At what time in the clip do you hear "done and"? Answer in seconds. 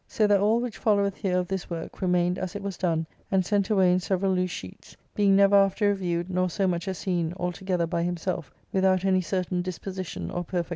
2.75-3.45